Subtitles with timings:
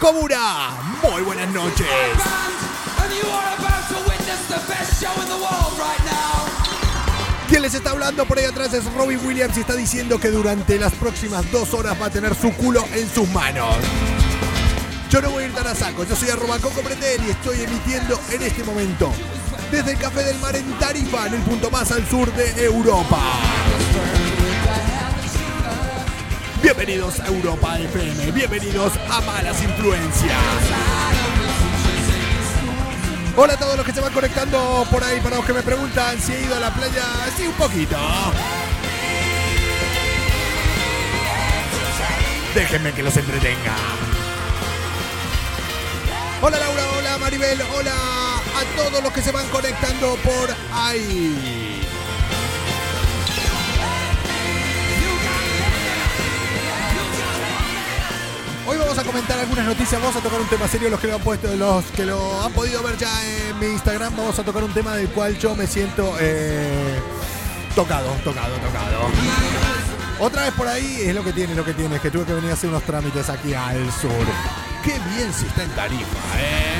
[0.00, 0.70] Comuna,
[1.02, 1.86] muy buenas noches.
[7.48, 10.78] Quien les está hablando por ahí atrás es Robbie Williams y está diciendo que durante
[10.78, 13.76] las próximas dos horas va a tener su culo en sus manos.
[15.10, 17.60] Yo no voy a ir tan a saco, yo soy arroba Coco Pretel y estoy
[17.60, 19.12] emitiendo en este momento
[19.70, 23.63] desde el Café del Mar en Tarifa, en el punto más al sur de Europa.
[26.64, 30.32] Bienvenidos a Europa FM, bienvenidos a Malas Influencias.
[33.36, 36.18] Hola a todos los que se van conectando por ahí, para los que me preguntan
[36.18, 37.04] si he ido a la playa,
[37.36, 37.98] sí, un poquito.
[42.54, 43.76] Déjenme que los entretenga.
[46.40, 51.63] Hola Laura, hola Maribel, hola a todos los que se van conectando por ahí.
[58.84, 61.22] Vamos a comentar algunas noticias, vamos a tocar un tema serio, los que lo han
[61.22, 64.72] puesto, los que lo han podido ver ya en mi Instagram, vamos a tocar un
[64.72, 67.00] tema del cual yo me siento eh,
[67.74, 69.08] tocado, tocado, tocado.
[70.20, 72.34] Otra vez por ahí es lo que tiene, lo que tiene, es que tuve que
[72.34, 74.10] venir a hacer unos trámites aquí al sur.
[74.82, 76.74] Qué bien se está en Tarifa, ¿eh?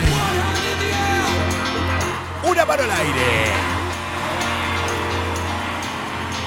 [2.44, 3.52] Una mano al aire.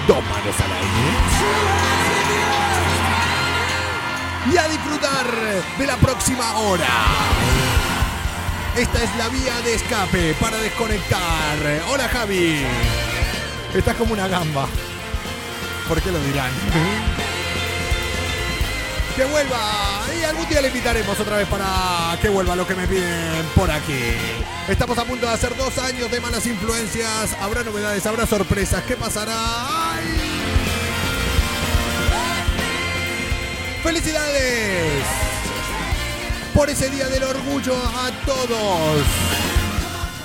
[0.07, 1.96] Dos manos al aire
[4.51, 5.25] y a disfrutar
[5.77, 6.87] de la próxima hora.
[8.75, 11.57] Esta es la vía de escape para desconectar.
[11.89, 12.63] Hola Javi.
[13.73, 14.67] Estás como una gamba.
[15.87, 16.51] ¿Por qué lo dirán?
[19.17, 19.57] Que vuelva.
[20.15, 23.71] Y algún día le invitaremos otra vez para que vuelva lo que me piden por
[23.71, 24.13] aquí.
[24.67, 27.35] Estamos a punto de hacer dos años de malas influencias.
[27.41, 28.83] Habrá novedades, habrá sorpresas.
[28.83, 29.33] ¿Qué pasará?
[33.87, 35.05] ¡Felicidades!
[36.53, 39.01] Por ese Día del Orgullo a todos.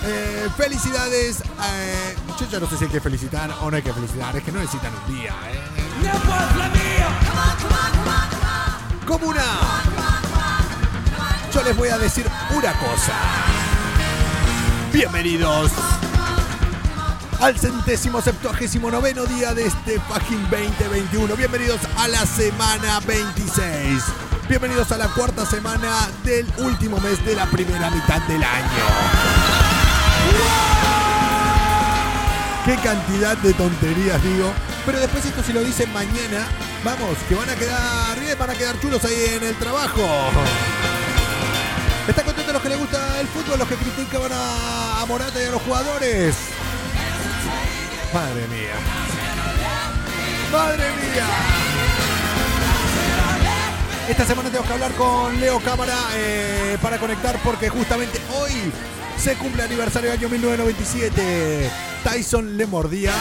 [0.05, 1.43] Eh, felicidades.
[1.43, 4.35] Eh, yo ya no sé si hay que felicitar o no hay que felicitar.
[4.35, 5.33] Es que no necesitan un día.
[5.53, 5.61] Eh.
[9.07, 9.45] Comuna.
[11.55, 13.13] Yo les voy a decir una cosa.
[14.93, 15.71] Bienvenidos
[17.43, 21.35] al centésimo septuagésimo noveno día de este fucking 2021.
[21.35, 24.01] Bienvenidos a la semana 26.
[24.49, 28.85] Bienvenidos a la cuarta semana del último mes de la primera mitad del año.
[32.65, 34.53] Qué cantidad de tonterías digo.
[34.87, 36.47] Pero después esto si lo dicen mañana,
[36.85, 40.07] vamos, que van a quedar bien, van a quedar chulos ahí en el trabajo.
[42.07, 45.47] ¿Están contentos los que les gusta el fútbol, los que critican a, a Morata y
[45.47, 46.52] a los jugadores?
[48.13, 48.75] Madre mía.
[50.53, 51.27] Madre mía.
[54.07, 58.53] Esta semana tengo que hablar con Leo Cámara eh, para conectar porque justamente hoy
[59.17, 61.71] se cumple aniversario del año 1997.
[62.05, 63.13] Tyson le mordía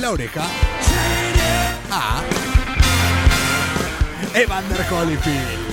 [0.00, 0.46] la oreja
[1.90, 2.22] a
[4.32, 5.70] Evander Holyfield.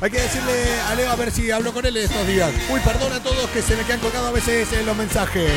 [0.00, 2.50] Hay que decirle a Leo a ver si hablo con él estos días.
[2.70, 5.50] Uy, perdón a todos que se me quedan colgados a veces en los mensajes.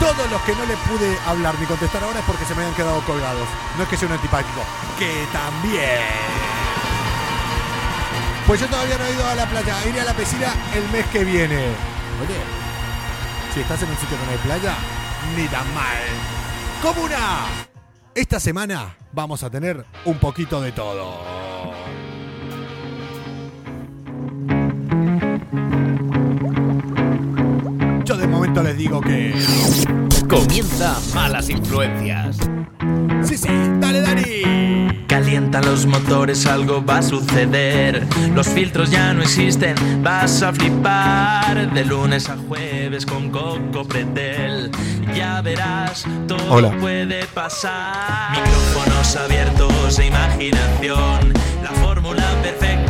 [0.00, 2.76] Todos los que no le pude hablar ni contestar ahora es porque se me habían
[2.76, 3.48] quedado colgados.
[3.76, 4.60] No es que sea un antipático,
[4.98, 6.00] que también.
[8.46, 11.04] Pues yo todavía no he ido a la playa, iré a la piscina el mes
[11.06, 11.66] que viene.
[12.22, 12.40] Oye,
[13.52, 14.74] si estás en un sitio que no hay playa,
[15.36, 16.02] ni tan mal.
[16.80, 17.46] Comuna,
[18.14, 21.20] esta semana vamos a tener un poquito de todo.
[28.58, 29.34] Momento les digo que...
[30.28, 32.38] Comienza Malas Influencias.
[33.22, 33.48] Sí, sí,
[33.78, 35.04] dale, Dani.
[35.06, 38.06] Calientan los motores, algo va a suceder.
[38.34, 41.72] Los filtros ya no existen, vas a flipar.
[41.72, 44.70] De lunes a jueves con Coco Pretel.
[45.14, 46.70] Ya verás, todo Hola.
[46.78, 48.32] puede pasar.
[48.32, 51.32] Micrófonos abiertos e imaginación.
[51.62, 52.87] La fórmula perfecta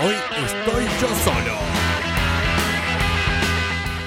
[0.00, 1.58] Hoy estoy yo solo.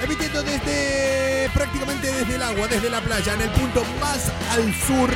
[0.01, 5.09] Emitiendo desde prácticamente desde el agua, desde la playa, en el punto más al sur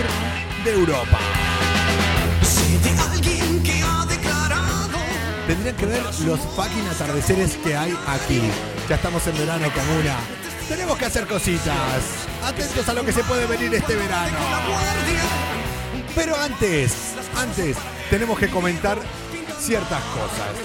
[0.66, 1.20] de Europa.
[5.48, 8.42] Tendrían que ver los fucking atardeceres que hay aquí.
[8.90, 10.18] Ya estamos en verano, Camura.
[10.68, 12.04] Tenemos que hacer cositas.
[12.44, 14.38] Atentos a lo que se puede venir este verano.
[16.16, 17.78] Pero antes, antes,
[18.10, 18.98] tenemos que comentar
[19.66, 20.56] ciertas cosas.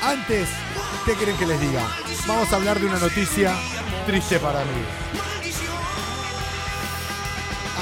[0.00, 0.48] Antes,
[1.04, 1.82] ¿qué quieren que les diga?
[2.28, 3.52] Vamos a hablar de una noticia
[4.06, 4.84] triste para mí.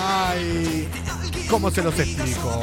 [0.02, 0.88] Ay,
[1.50, 2.62] ¿cómo se los explico?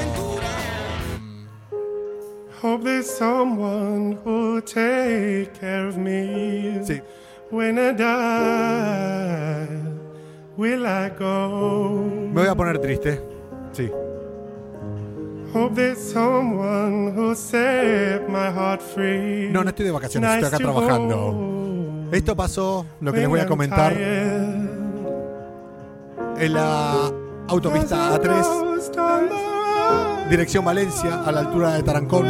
[2.64, 6.80] Hope there's someone who'll take care of me.
[6.84, 7.02] Sí.
[7.52, 9.68] When I die,
[10.58, 12.04] will I go?
[12.34, 13.22] Me voy a poner triste.
[13.72, 13.92] Sí.
[15.54, 19.50] Hope there's someone who'll set my heart free.
[19.52, 22.08] No, no estoy de vacaciones, estoy acá trabajando.
[22.12, 23.94] Esto pasó, lo que les voy a comentar,
[26.38, 27.12] en la
[27.48, 32.26] autopista As I A3, coast on the road dirección Valencia, a la altura de Tarancón.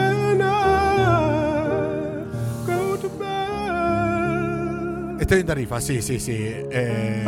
[5.19, 6.37] Estoy en Tarifa, sí, sí, sí.
[6.39, 7.25] Eh,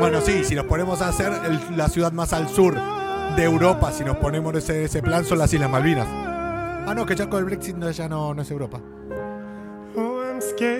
[0.00, 2.74] bueno, sí, si nos ponemos a hacer el- la ciudad más al sur
[3.36, 6.06] de Europa, si nos ponemos ese, ese plan, son las Islas Malvinas.
[6.08, 8.80] Ah, no, que ya con el Brexit no, ya no, no es Europa.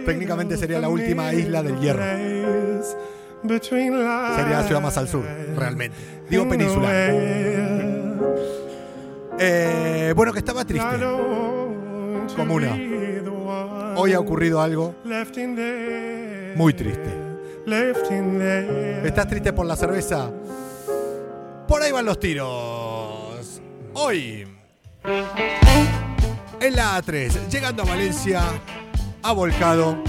[0.05, 2.02] Técnicamente sería la última isla del hierro.
[3.62, 5.25] Sería la ciudad más al sur,
[5.56, 5.97] realmente.
[6.29, 6.88] Digo península.
[9.38, 10.87] Eh, bueno, que estaba triste.
[12.37, 12.76] Comuna.
[13.97, 14.94] Hoy ha ocurrido algo.
[16.56, 17.11] Muy triste.
[19.05, 20.31] ¿Estás triste por la cerveza?
[21.71, 23.61] Por ahí van los tiros.
[23.95, 24.45] Hoy,
[26.61, 28.43] en la A3, llegando a Valencia,
[29.23, 30.03] ha volcado.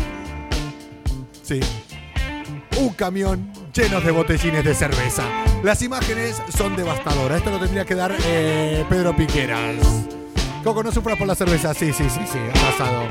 [1.43, 1.59] Sí.
[2.79, 5.21] Un camión lleno de botellines de cerveza.
[5.63, 7.37] Las imágenes son devastadoras.
[7.37, 9.75] Esto lo tendría que dar eh, Pedro Piqueras.
[10.63, 11.75] Coco, no sufras por la cerveza.
[11.75, 13.03] Sí, sí, sí, sí, ha pasado.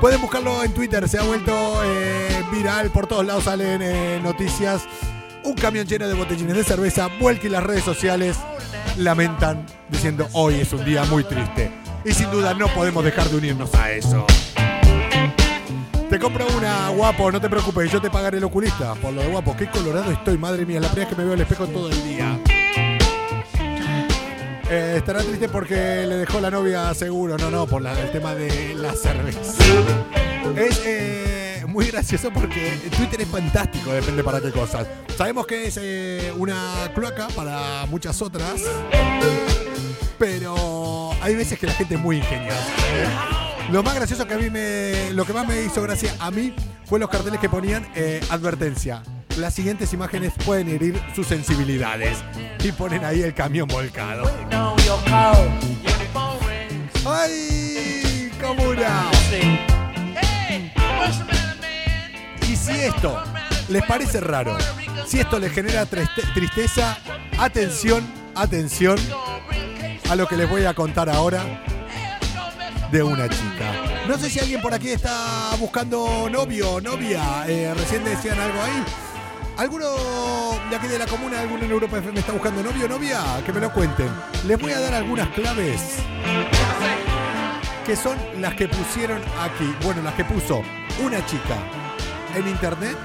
[0.00, 1.52] Pueden buscarlo en Twitter, se ha vuelto
[1.84, 4.88] eh, viral, por todos lados salen eh, noticias.
[5.44, 8.36] Un camión lleno de botellines de cerveza, vuelca y las redes sociales
[8.96, 11.70] lamentan diciendo hoy es un día muy triste.
[12.04, 14.26] Y sin duda no podemos dejar de unirnos a eso.
[16.10, 18.94] Te compro una, guapo, no te preocupes, yo te pagaré el oculista.
[18.94, 21.34] Por lo de guapo, qué colorado estoy, madre mía, la primera vez que me veo
[21.34, 22.38] al espejo todo el día.
[24.70, 28.74] Eh, estará triste porque le dejó la novia seguro, no, no, por el tema de
[28.74, 29.40] la cerveza.
[30.56, 31.27] Es eh,
[31.78, 34.84] muy gracioso porque Twitter es fantástico, depende para qué cosas.
[35.16, 38.62] Sabemos que es eh, una cloaca para muchas otras,
[40.18, 42.58] pero hay veces que la gente es muy ingeniosa.
[42.58, 43.70] ¿eh?
[43.70, 45.12] Lo más gracioso que a mí me.
[45.12, 46.52] Lo que más me hizo gracia a mí
[46.84, 49.04] fue los carteles que ponían eh, advertencia.
[49.36, 52.18] Las siguientes imágenes pueden herir sus sensibilidades.
[52.58, 54.28] Y ponen ahí el camión volcado.
[57.06, 58.32] ¡Ay!
[58.42, 59.12] ¡Comuna!
[62.68, 63.22] Si esto
[63.68, 64.56] les parece raro,
[65.06, 66.98] si esto les genera triste- tristeza,
[67.38, 68.98] atención, atención
[70.10, 71.42] a lo que les voy a contar ahora
[72.90, 73.72] de una chica.
[74.06, 77.44] No sé si alguien por aquí está buscando novio o novia.
[77.46, 78.84] Eh, recién decían algo ahí.
[79.56, 79.86] ¿Alguno
[80.70, 83.20] de aquí de la comuna, alguno en Europa FM está buscando novio o novia?
[83.44, 84.08] Que me lo cuenten.
[84.46, 85.80] Les voy a dar algunas claves
[87.86, 89.74] que son las que pusieron aquí.
[89.82, 90.62] Bueno, las que puso
[91.02, 91.56] una chica
[92.38, 92.96] en internet.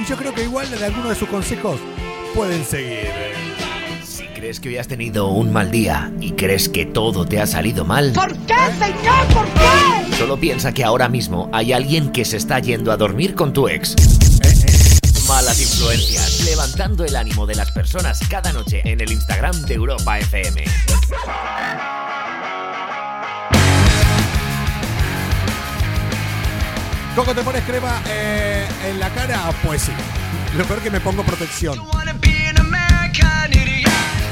[0.00, 1.80] Y yo creo que igual de alguno de sus consejos
[2.34, 3.08] pueden seguir.
[4.04, 7.46] Si crees que hoy has tenido un mal día y crees que todo te ha
[7.46, 9.26] salido mal, ¿Por qué, señor?
[9.32, 10.16] ¿Por qué?
[10.16, 13.68] solo piensa que ahora mismo hay alguien que se está yendo a dormir con tu
[13.68, 13.94] ex.
[15.28, 20.18] Malas influencias, levantando el ánimo de las personas cada noche en el Instagram de Europa
[20.20, 20.64] FM.
[27.16, 29.50] Coco, ¿te pones crema eh, en la cara?
[29.64, 29.92] Pues sí.
[30.54, 31.80] Lo peor que me pongo protección.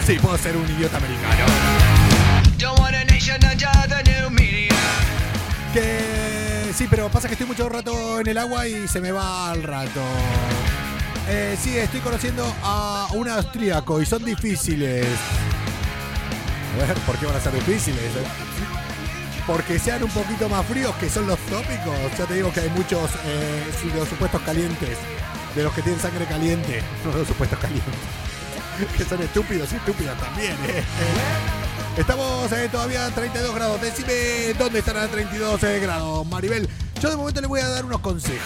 [0.05, 1.47] Sí, puedo ser un idiota americano.
[5.73, 9.50] Que sí, pero pasa que estoy mucho rato en el agua y se me va
[9.50, 10.03] al rato.
[11.31, 15.07] Eh, sí, estoy conociendo a un austríaco y son difíciles.
[16.75, 18.12] A ver, ¿por qué van a ser difíciles?
[19.47, 21.95] Porque sean un poquito más fríos que son los tópicos.
[22.19, 24.97] Ya te digo que hay muchos eh, de los supuestos calientes,
[25.55, 27.95] de los que tienen sangre caliente, no de los supuestos calientes,
[28.97, 30.53] que son estúpidos y estúpidas también.
[30.69, 30.83] eh.
[31.97, 33.81] Estamos eh, todavía a 32 grados.
[33.81, 36.69] Decime dónde estarán a 32 eh, grados, Maribel.
[37.01, 38.41] Yo de momento le voy a dar unos consejos.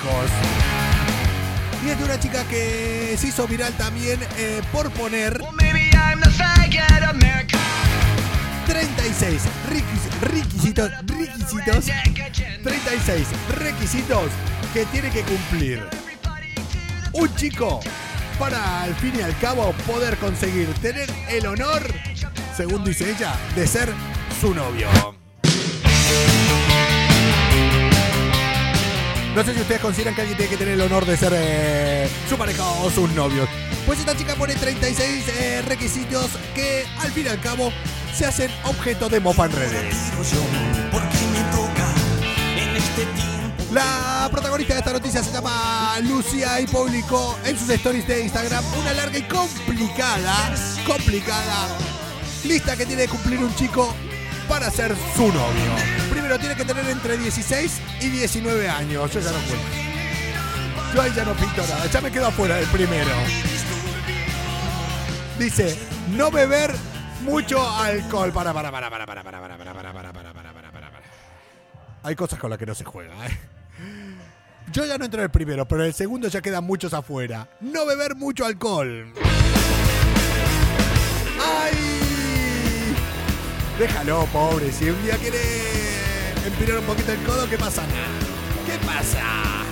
[1.87, 5.41] Y es de una chica que se hizo viral también eh, por poner
[8.69, 9.43] 36
[10.21, 11.85] requisitos, requisitos,
[12.63, 14.31] 36 requisitos
[14.75, 15.83] que tiene que cumplir
[17.15, 17.81] un chico
[18.39, 21.83] para al fin y al cabo poder conseguir tener el honor,
[22.55, 23.91] según dice ella, de ser
[24.39, 24.89] su novio.
[29.35, 32.09] No sé si ustedes consideran que alguien tiene que tener el honor de ser eh,
[32.29, 33.49] su pareja o sus novios.
[33.87, 37.73] Pues esta chica pone 36 eh, requisitos que al fin y al cabo
[38.15, 39.97] se hacen objeto de mofa en redes.
[43.73, 48.65] La protagonista de esta noticia se llama Lucia y publicó en sus stories de Instagram
[48.81, 50.55] una larga y complicada,
[50.87, 51.69] complicada
[52.45, 53.95] lista que tiene que cumplir un chico
[54.49, 55.73] para ser su novio.
[56.11, 59.13] Primero tiene que tener entre 16 y 19 años.
[59.13, 59.89] Yo ya no cuento.
[60.95, 61.87] Yo ahí ya no pinto nada.
[61.87, 63.11] Ya me quedo afuera del primero.
[65.39, 65.79] Dice,
[66.17, 66.75] no beber
[67.21, 68.33] mucho alcohol.
[68.33, 71.03] Para, para, para, para, para, para, para, para, para, para, para, para, para, para, para.
[72.03, 73.39] Hay cosas con las que no se juega, ¿eh?
[74.73, 77.49] Yo ya no entro en el primero, pero en el segundo ya quedan muchos afuera.
[77.61, 79.13] No beber mucho alcohol.
[81.41, 82.95] ¡Ay!
[83.79, 84.71] Déjalo, pobre.
[84.73, 85.39] Si un día quiere
[86.47, 87.83] empinar un poquito el codo, ¿qué pasa?
[88.67, 89.65] ¿Qué pasa?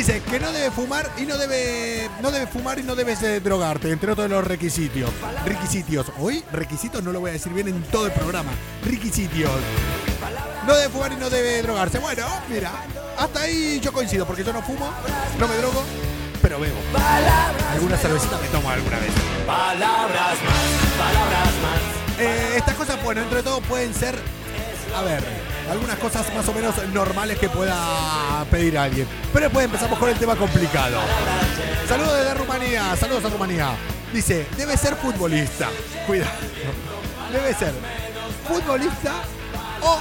[0.00, 3.38] Dice que no debe fumar y no debe no debe fumar y no debes eh,
[3.38, 5.10] drogarte, entre otros los requisitos.
[5.44, 6.06] Requisitos.
[6.18, 8.50] Hoy requisitos no lo voy a decir bien en todo el programa.
[8.82, 9.50] Requisitos.
[10.66, 11.98] No debe fumar y no debe drogarse.
[11.98, 12.72] Bueno, mira,
[13.18, 14.90] hasta ahí yo coincido porque yo no fumo,
[15.38, 15.84] no me drogo,
[16.40, 16.78] pero bebo.
[17.70, 19.12] Alguna cervecita me tomo alguna vez.
[19.46, 22.20] Palabras más, palabras más.
[22.20, 24.18] Eh, estas cosas, bueno, entre todo pueden ser,
[24.96, 25.22] a ver,
[25.70, 29.06] algunas cosas más o menos normales que pueda pedir alguien.
[29.32, 31.00] Pero después empezamos con el tema complicado.
[31.88, 33.70] Saludos desde Rumanía, saludos a Rumanía.
[34.12, 35.68] Dice, debe ser futbolista.
[36.06, 36.32] Cuidado.
[37.32, 37.72] Debe ser
[38.48, 39.22] futbolista
[39.82, 40.00] o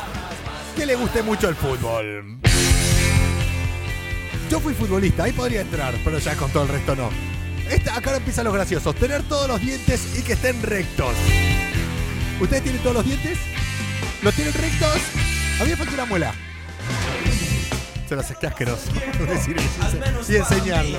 [0.76, 2.40] que le guste mucho el fútbol.
[4.50, 7.10] Yo fui futbolista, ahí podría entrar, pero ya con todo el resto no.
[7.70, 8.96] Esta, acá empiezan los graciosos.
[8.96, 11.14] Tener todos los dientes y que estén rectos.
[12.42, 13.38] ¿Ustedes tienen todos los dientes?
[14.24, 15.29] ¿Los tienen rectos?
[15.60, 16.34] A mí me falta una muela.
[18.08, 18.92] Se las qué asqueroso
[19.28, 20.98] decir eso y enseñarlo.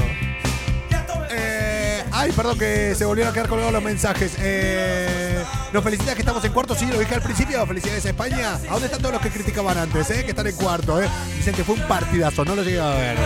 [1.30, 4.34] Eh, ay, perdón que se volvieron a quedar colgados los mensajes.
[4.38, 7.66] Eh, nos felicitas que estamos en cuarto, sí, lo dije al principio.
[7.66, 8.54] Felicidades a España.
[8.54, 10.24] ¿A dónde están todos los que criticaban antes, eh?
[10.24, 11.08] Que están en cuarto, eh.
[11.36, 13.18] Dicen que fue un partidazo, no lo llegué a ver.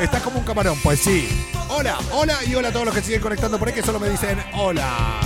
[0.00, 1.28] Está como un camarón, pues sí.
[1.68, 4.10] Hola, hola y hola a todos los que siguen conectando por ahí que solo me
[4.10, 5.20] dicen hola.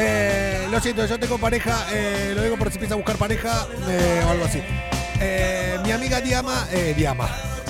[0.00, 3.66] Eh, lo siento, yo tengo pareja, eh, lo digo por si empieza a buscar pareja
[3.88, 4.62] eh, o algo así.
[5.20, 7.28] Eh, mi amiga Diama, eh, Diama,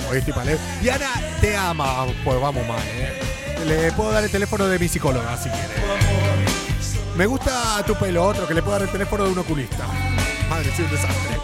[0.09, 0.59] hoy estoy mal.
[0.79, 1.09] Diana
[1.41, 2.83] te ama, pues vamos mal.
[3.65, 5.73] Le puedo dar el teléfono de mi psicóloga si quiere.
[7.15, 9.87] Me gusta tu pelo, otro que le puedo dar el teléfono de un oculista.
[10.49, 11.37] Madre, soy un desastre.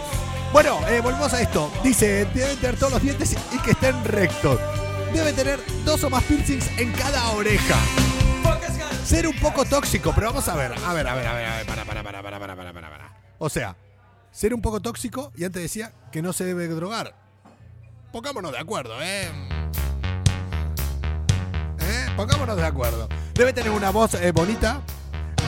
[0.52, 1.70] Bueno, volvemos a esto.
[1.82, 4.60] Dice, deben tener todos los dientes y que estén rectos.
[5.12, 7.76] Debe tener dos o más piercings en cada oreja
[9.06, 11.56] ser un poco tóxico, pero vamos a ver, a ver, a ver, a ver, a
[11.58, 13.20] ver, para, para, para, para, para, para, para.
[13.38, 13.76] O sea,
[14.32, 17.14] ser un poco tóxico y antes decía que no se debe drogar.
[18.10, 19.28] Pongámonos de acuerdo, ¿eh?
[21.80, 22.06] ¿Eh?
[22.16, 23.08] Pongámonos de acuerdo.
[23.34, 24.82] Debe tener una voz eh, bonita,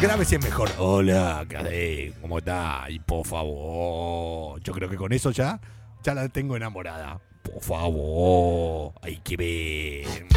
[0.01, 0.71] grave si es mejor.
[0.79, 2.85] Hola, ¿qué ¿Cómo está?
[2.89, 4.61] Y por favor.
[4.61, 5.61] Yo creo que con eso ya,
[6.05, 7.21] ya la tengo enamorada.
[7.43, 10.29] Por favor, hay que ver.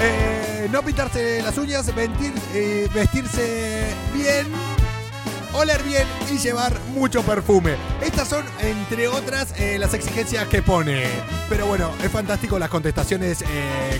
[0.00, 1.86] Eh, no pintarse las uñas,
[2.54, 4.46] eh, vestirse bien,
[5.52, 7.76] oler bien y llevar mucho perfume.
[8.00, 11.04] Estas son, entre otras, eh, las exigencias que pone.
[11.48, 13.44] Pero bueno, es fantástico las contestaciones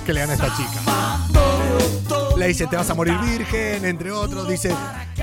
[0.05, 2.00] que le dan a esta chica.
[2.41, 4.49] Le dice, te vas a morir virgen, entre otros.
[4.49, 4.75] Dice,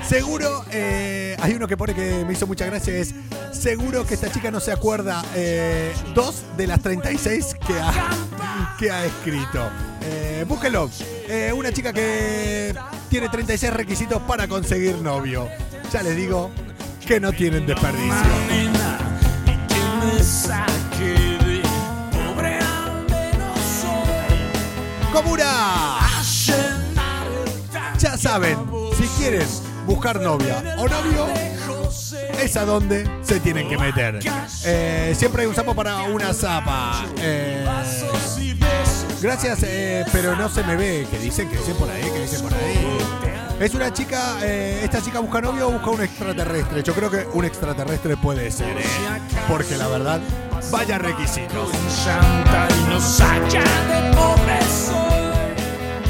[0.08, 3.16] seguro, eh, hay uno que pone que me hizo mucha gracia, es,
[3.52, 8.12] seguro que esta chica no se acuerda eh, dos de las 36 que ha,
[8.78, 9.68] que ha escrito.
[10.04, 10.46] Eh.
[11.28, 12.76] Eh, una chica que
[13.10, 15.50] tiene 36 requisitos para conseguir novio.
[15.92, 16.52] Ya les digo
[17.08, 18.14] que no tienen desperdicio.
[25.12, 26.07] Comuna.
[28.00, 28.58] Ya saben,
[28.96, 29.48] si quieren
[29.88, 31.28] buscar novia o novio,
[32.40, 34.20] es a donde se tienen que meter.
[34.66, 37.06] Eh, siempre hay un sapo para una zapa.
[37.20, 37.66] Eh,
[39.20, 41.08] gracias, eh, pero no se me ve.
[41.10, 42.98] Que dicen, que dicen por ahí, que dicen por ahí.
[43.60, 46.84] Es una chica, esta chica busca novio o busca un extraterrestre.
[46.84, 48.86] Yo creo que un extraterrestre puede ser, ¿eh?
[49.48, 50.22] Porque la verdad,
[50.72, 51.72] vaya requisitos.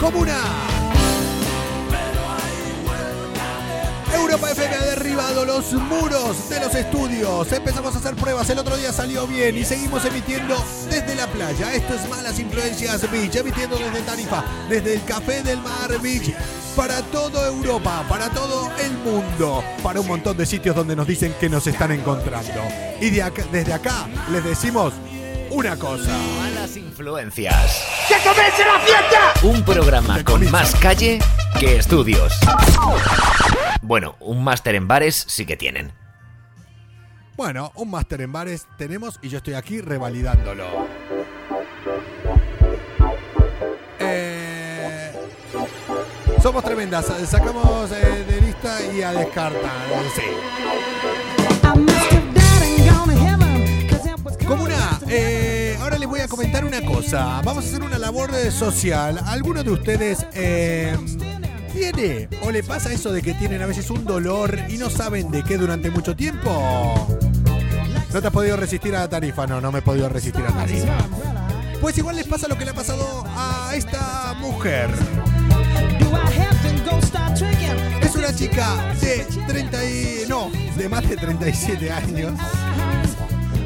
[0.01, 0.66] Comuna.
[4.37, 7.51] Europa FM ha derribado los muros de los estudios.
[7.51, 8.47] Empezamos a hacer pruebas.
[8.51, 11.73] El otro día salió bien y seguimos emitiendo desde la playa.
[11.73, 13.35] Esto es Malas Influencias Beach.
[13.35, 16.35] Emitiendo desde Tarifa, desde el Café del Mar Beach.
[16.75, 21.33] Para toda Europa, para todo el mundo, para un montón de sitios donde nos dicen
[21.39, 22.61] que nos están encontrando.
[23.01, 24.93] Y de acá- desde acá les decimos
[25.49, 26.15] una cosa.
[26.39, 27.83] Malas influencias.
[28.07, 29.33] ¡Que comience la fiesta!
[29.41, 31.17] Un programa con más calle
[31.59, 32.33] que estudios.
[33.81, 35.91] Bueno, un máster en bares sí que tienen.
[37.35, 40.87] Bueno, un máster en bares tenemos y yo estoy aquí revalidándolo.
[43.99, 45.11] Eh,
[46.41, 49.71] somos tremendas, sacamos eh, de lista y a descartar.
[50.15, 50.23] Sí.
[54.47, 57.41] Comuna, eh, ahora les voy a comentar una cosa.
[57.43, 59.19] Vamos a hacer una labor social.
[59.25, 60.97] ¿Alguno de ustedes eh,
[61.77, 65.29] tiene o le pasa eso de que tienen a veces un dolor y no saben
[65.29, 67.07] de qué durante mucho tiempo?
[68.11, 69.45] ¿No te has podido resistir a la tarifa?
[69.45, 70.97] No, no me he podido resistir a la tarifa.
[71.79, 74.89] Pues igual les pasa lo que le ha pasado a esta mujer.
[78.01, 80.25] Es una chica de 30 y...
[80.27, 82.33] no, de más de 37 años.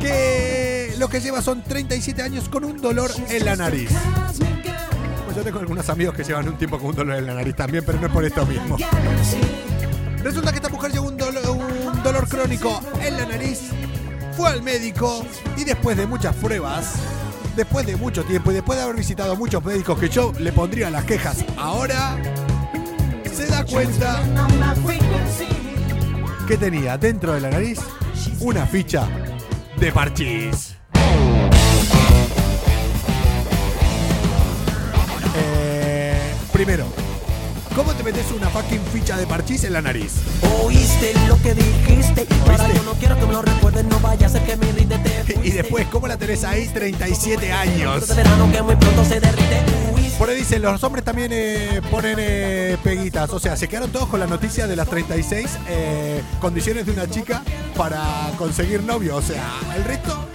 [0.02, 3.90] Que lo que lleva son 37 años con un dolor en la nariz.
[5.42, 7.84] Yo tengo algunos amigos que llevan un tiempo con un dolor en la nariz también,
[7.84, 8.78] pero no es por esto mismo.
[10.24, 13.72] Resulta que esta mujer llevó un, dolo- un dolor crónico en la nariz,
[14.38, 15.26] fue al médico
[15.58, 16.94] y después de muchas pruebas,
[17.56, 20.92] después de mucho tiempo y después de haber visitado muchos médicos que yo le pondría
[20.92, 22.18] las quejas ahora,
[23.34, 24.20] se da cuenta
[26.48, 27.80] que tenía dentro de la nariz
[28.42, 29.08] una ficha
[29.80, 30.76] de parchís.
[36.64, 36.86] Primero,
[37.76, 40.14] ¿cómo te metes una fucking ficha de parchís en la nariz?
[40.64, 42.28] Oíste lo que dijiste.
[42.42, 43.84] Ahora yo no quiero que me lo recuerdes.
[43.86, 47.52] No vaya a ser que mi rinde te Y después, ¿cómo la tenés ahí 37
[47.52, 48.08] años?
[48.08, 49.60] de verano que muy pronto se derrite.
[49.96, 50.20] Oíste.
[50.20, 53.32] Por ahí dicen, los hombres también eh, ponen eh, peguitas.
[53.32, 57.10] O sea, se quedaron todos con la noticia de las 36 eh, condiciones de una
[57.10, 57.42] chica
[57.76, 59.16] para conseguir novio.
[59.16, 60.28] O sea, el resto,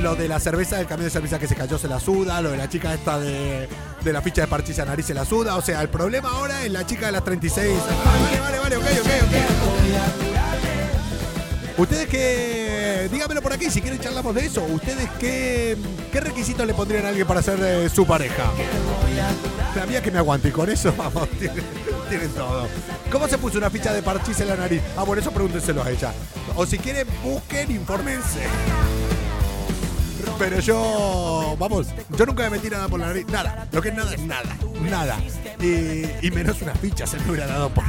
[0.00, 2.50] lo de la cerveza del camión de cerveza que se cayó se la suda, lo
[2.50, 3.68] de la chica esta de,
[4.02, 5.56] de la ficha de parchís a nariz se la suda.
[5.56, 7.74] O sea, el problema ahora es la chica de las 36.
[8.04, 10.36] Vale, vale, vale, ok, ok, ok.
[11.78, 13.08] Ustedes que.
[13.12, 14.64] Dígamelo por aquí si quieren charlamos de eso.
[14.64, 15.76] ¿Ustedes qué,
[16.10, 18.50] qué requisitos le pondrían a alguien para ser eh, su pareja?
[19.76, 22.66] La mía que me aguante y con eso, vamos, tienen, todo.
[23.12, 24.80] ¿Cómo se puso una ficha de parchís en la nariz?
[24.96, 26.12] Ah, por eso pregúntenselo a ella.
[26.54, 28.40] O si quieren, busquen, infórmense.
[30.38, 33.26] Pero yo, vamos, yo nunca me metí nada por la nariz.
[33.28, 33.66] Nada.
[33.72, 34.56] Lo que es nada es nada.
[34.82, 35.16] Nada.
[35.60, 37.84] Y, y menos una ficha se me hubiera dado por.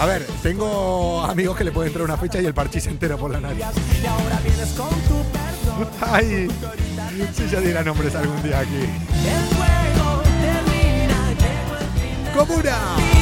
[0.00, 3.30] A ver, tengo amigos que le pueden entrar una ficha y el parchís entero por
[3.30, 3.64] la nariz.
[6.00, 6.48] Ay,
[7.32, 8.88] si yo diera nombres algún día aquí.
[12.36, 13.13] Comuna.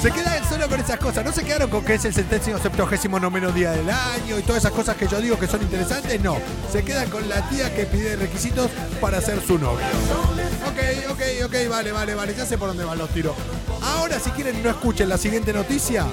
[0.00, 1.24] Se quedan solo con esas cosas.
[1.24, 4.62] No se quedaron con que es el centésimo septuagésimo noveno día del año y todas
[4.62, 6.20] esas cosas que yo digo que son interesantes.
[6.20, 6.36] No.
[6.70, 9.84] Se quedan con la tía que pide requisitos para ser su novio.
[10.66, 12.32] Ok, ok, ok, vale, vale, vale.
[12.36, 13.34] Ya sé por dónde van los tiros.
[13.82, 16.06] Ahora, si quieren, no escuchen la siguiente noticia.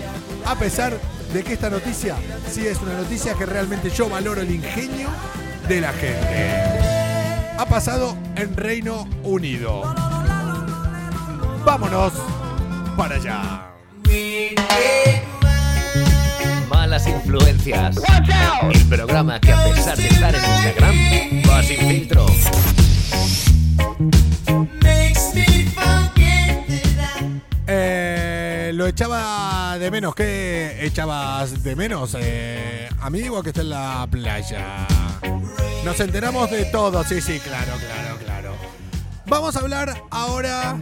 [0.46, 0.98] A pesar
[1.32, 2.16] de que esta noticia
[2.52, 5.10] sí es una noticia que realmente yo valoro el ingenio
[5.68, 7.56] de la gente.
[7.58, 9.84] Ha pasado en Reino Unido.
[11.64, 12.14] Vámonos
[12.98, 13.75] para allá.
[16.70, 17.98] Malas influencias.
[18.72, 20.96] El programa que a pesar de estar en Instagram
[21.50, 22.26] va sin filtro.
[27.68, 30.16] Eh, lo echaba de menos.
[30.16, 34.88] ¿Qué echabas de menos, eh, amigo que está en la playa?
[35.84, 37.04] Nos enteramos de todo.
[37.04, 38.56] Sí, sí, claro, claro, claro.
[39.28, 40.78] Vamos a hablar ahora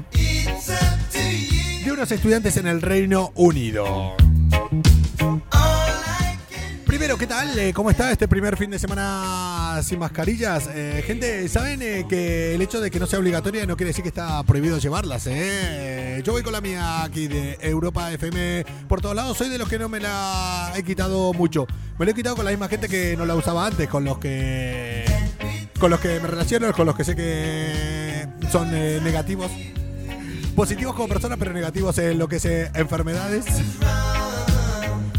[1.84, 4.16] de unos estudiantes en el Reino Unido.
[6.86, 7.58] Primero, ¿qué tal?
[7.60, 10.70] Eh, ¿Cómo está este primer fin de semana sin mascarillas?
[10.74, 14.04] Eh, gente, ¿saben eh, que el hecho de que no sea obligatoria no quiere decir
[14.04, 15.26] que está prohibido llevarlas?
[16.24, 19.38] Yo voy con la mía aquí de Europa FM por todos lados.
[19.38, 21.68] Soy de los que no me la he quitado mucho.
[22.00, 24.20] Me la he quitado con la misma gente que no la usaba antes, con los
[24.20, 25.04] que
[25.80, 29.52] con los que me relaciono, con los que sé que son negativos.
[30.56, 33.46] Positivos como personas, pero negativos en lo que es eh, enfermedades.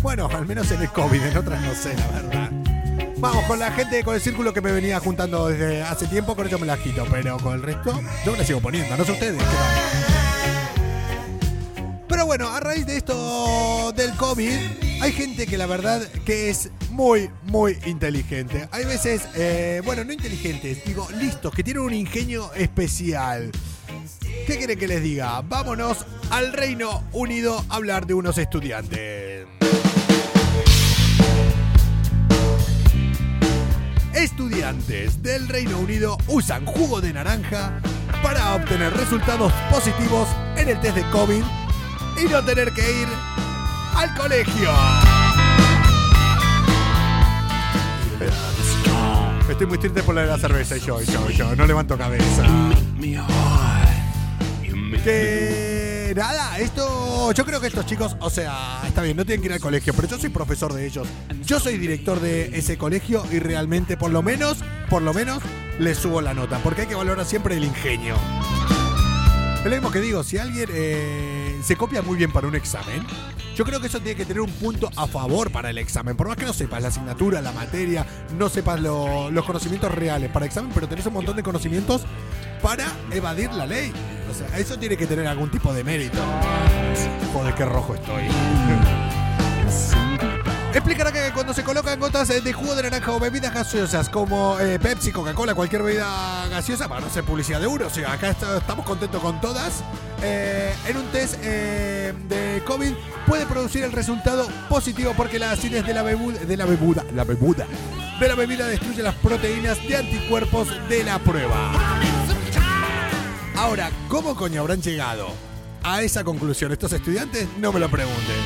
[0.00, 2.50] Bueno, al menos en el COVID, en otras no sé, la verdad.
[3.18, 6.46] Vamos, con la gente, con el círculo que me venía juntando desde hace tiempo, con
[6.46, 9.12] ello me la quito, pero con el resto, yo me la sigo poniendo, no sé
[9.12, 9.42] ustedes.
[9.42, 9.44] ¿qué?
[12.06, 14.56] Pero bueno, a raíz de esto del COVID,
[15.00, 18.68] hay gente que la verdad que es muy, muy inteligente.
[18.70, 23.50] Hay veces, eh, bueno, no inteligentes, digo, listos, que tienen un ingenio especial.
[24.46, 25.40] ¿Qué quieren que les diga?
[25.40, 29.46] Vámonos al Reino Unido a hablar de unos estudiantes.
[34.12, 37.80] Estudiantes del Reino Unido usan jugo de naranja
[38.22, 41.42] para obtener resultados positivos en el test de COVID
[42.22, 43.08] y no tener que ir
[43.96, 44.70] al colegio.
[49.48, 52.44] Estoy muy triste por la de la cerveza y yo, yo, yo, no levanto cabeza.
[55.02, 57.32] Que nada, esto.
[57.32, 59.92] Yo creo que estos chicos, o sea, está bien, no tienen que ir al colegio,
[59.94, 61.08] pero yo soy profesor de ellos.
[61.44, 64.58] Yo soy director de ese colegio y realmente, por lo menos,
[64.90, 65.42] por lo menos,
[65.78, 68.16] les subo la nota, porque hay que valorar siempre el ingenio.
[69.58, 73.06] Es lo mismo que digo, si alguien eh, se copia muy bien para un examen,
[73.54, 76.16] yo creo que eso tiene que tener un punto a favor para el examen.
[76.16, 78.04] Por más que no sepas la asignatura, la materia,
[78.36, 82.02] no sepas lo- los conocimientos reales para examen, pero tenés un montón de conocimientos
[82.62, 83.92] para evadir la ley.
[84.30, 86.18] O sea, eso tiene que tener algún tipo de mérito.
[87.32, 88.24] Joder, qué rojo estoy.
[90.72, 94.80] Explicará que cuando se colocan gotas de jugo de naranja o bebidas gaseosas como eh,
[94.80, 98.84] Pepsi, Coca-Cola, cualquier bebida gaseosa, para no hacer publicidad de uno, o sea, acá estamos
[98.84, 99.84] contentos con todas,
[100.26, 102.92] eh, en un test eh, de COVID
[103.26, 107.66] puede producir el resultado positivo porque la acidez de la de la bebuda, la bebuda,
[108.18, 111.72] de la bebida destruye las proteínas de anticuerpos de la prueba.
[113.56, 115.28] Ahora, ¿cómo coño habrán llegado
[115.82, 117.46] a esa conclusión estos estudiantes?
[117.58, 118.36] No me lo pregunten.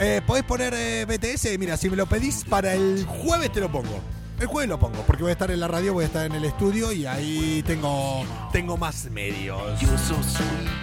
[0.00, 1.58] Eh, ¿Podés poner eh, BTS?
[1.58, 4.00] Mira, si me lo pedís para el jueves te lo pongo.
[4.40, 6.32] El jueves lo pongo, porque voy a estar en la radio, voy a estar en
[6.32, 9.60] el estudio y ahí tengo, tengo más medios.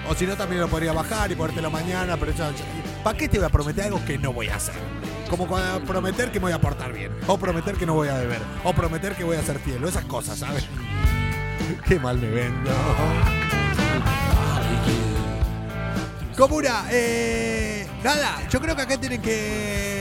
[0.10, 2.44] O si no, también lo podría bajar y ponértelo mañana, pero eso-
[3.02, 4.76] ¿para qué te voy a prometer algo que no voy a hacer?
[5.30, 8.16] Como cuando prometer que me voy a portar bien, o prometer que no voy a
[8.16, 10.66] beber, o prometer que voy a ser fiel, o esas cosas, ¿sabes?
[11.88, 12.72] Qué mal me vendo.
[16.38, 19.95] Comuna, eh, nada, yo creo que acá tienen que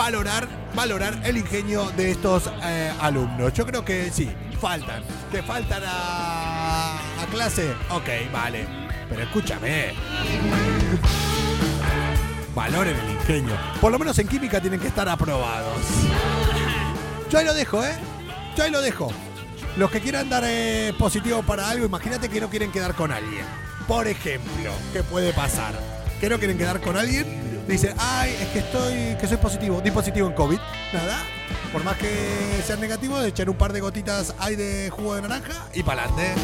[0.00, 3.52] valorar, valorar el ingenio de estos eh, alumnos.
[3.52, 5.02] Yo creo que sí, faltan.
[5.30, 8.66] Que faltan a, a clase, ok, vale.
[9.10, 9.92] Pero escúchame.
[12.54, 13.54] Valoren el ingenio.
[13.78, 15.76] Por lo menos en química tienen que estar aprobados.
[17.30, 17.94] Yo ahí lo dejo, ¿eh?
[18.56, 19.12] Yo ahí lo dejo.
[19.76, 23.44] Los que quieran dar eh, positivo para algo, imagínate que no quieren quedar con alguien.
[23.86, 25.74] Por ejemplo, ¿qué puede pasar?
[26.20, 29.90] Que no quieren quedar con alguien, dicen, ay, es que estoy, que soy positivo, di
[29.90, 30.58] positivo en COVID.
[30.92, 31.22] Nada,
[31.72, 32.08] por más que
[32.66, 36.34] sean negativos, echan un par de gotitas ahí de jugo de naranja y para adelante.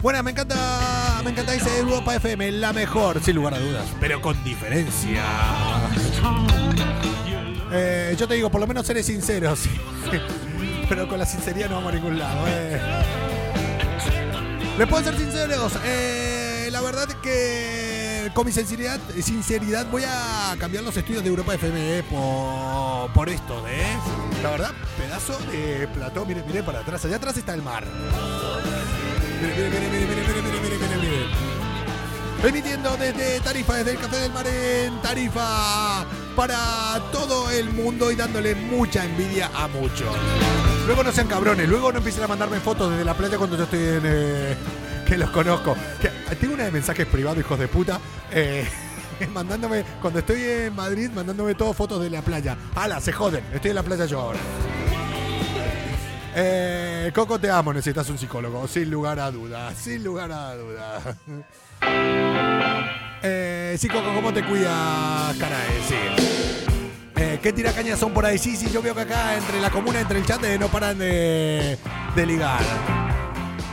[0.00, 4.20] Bueno, me encanta, me encanta ese Europa FM, la mejor, sin lugar a dudas, pero
[4.22, 5.24] con diferencia.
[7.72, 9.70] Eh, yo te digo, por lo menos seré sincero, sí.
[10.88, 12.80] Pero con la sinceridad no vamos a ningún lado, eh.
[14.78, 17.87] Les puedo ser sinceros, eh, la verdad que
[18.34, 23.28] con mi sinceridad, sinceridad voy a cambiar los estudios de Europa FM eh, por, por
[23.28, 23.96] esto, ¿eh?
[24.42, 27.84] La verdad, pedazo de plató, mire, mire para atrás, allá atrás está el mar.
[29.40, 32.48] Mire, mire, mire, mire, mire, mire, mire, mire, mire, mire.
[32.48, 36.04] Emitiendo desde Tarifa, desde el Café del Mar en Tarifa,
[36.36, 40.14] para todo el mundo y dándole mucha envidia a muchos.
[40.86, 43.64] Luego no sean cabrones, luego no empiecen a mandarme fotos desde la playa cuando yo
[43.64, 44.02] estoy en...
[44.04, 44.56] eh,
[45.08, 45.74] que los conozco.
[46.36, 48.00] Tengo una de mensajes privados, hijos de puta.
[48.32, 48.66] eh,
[49.32, 52.56] mandándome, cuando estoy en Madrid, mandándome todas fotos de la playa.
[52.74, 53.00] ¡Hala!
[53.00, 54.38] Se joden, estoy en la playa yo ahora.
[56.40, 61.02] Eh, Coco, te amo, necesitas un psicólogo, sin lugar a dudas, sin lugar a dudas.
[63.22, 65.80] Eh, sí, Coco, ¿cómo te cuidas, Carae?
[65.88, 65.96] Sí.
[67.16, 68.38] Eh, ¿Qué tiracañas son por ahí?
[68.38, 70.96] Sí, sí, yo veo que acá entre la comuna, entre el chat, eh, no paran
[70.98, 71.76] de,
[72.14, 72.60] de ligar.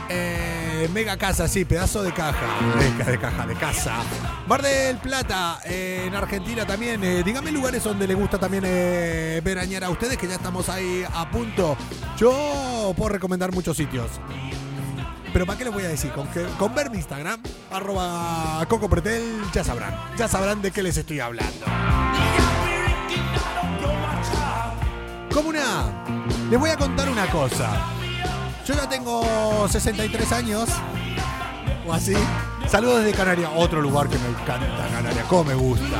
[0.08, 0.55] Eh,
[0.92, 2.46] mega casa, sí, pedazo de caja.
[2.78, 3.96] De, de caja, de casa.
[4.46, 7.02] Mar del Plata, eh, en Argentina también.
[7.02, 11.04] Eh, dígame lugares donde le gusta también eh, veranear a ustedes, que ya estamos ahí
[11.12, 11.76] a punto.
[12.16, 14.10] Yo puedo recomendar muchos sitios.
[15.32, 16.12] Pero ¿para qué les voy a decir?
[16.12, 19.94] Con, que, ver mi Instagram, arroba Coco Pretel, ya sabrán.
[20.16, 21.66] Ya sabrán de qué les estoy hablando.
[25.32, 26.04] Comuna,
[26.50, 27.95] les voy a contar una cosa.
[28.66, 30.68] Yo ya tengo 63 años,
[31.86, 32.14] o así.
[32.66, 35.96] Saludos desde Canarias, otro lugar que me encanta, Canarias, como me gusta.